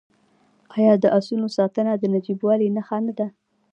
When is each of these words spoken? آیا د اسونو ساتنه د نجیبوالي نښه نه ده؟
آیا 0.75 0.93
د 1.03 1.05
اسونو 1.17 1.47
ساتنه 1.57 1.91
د 1.97 2.03
نجیبوالي 2.13 2.67
نښه 2.75 2.97
نه 3.05 3.13
ده؟ 3.17 3.27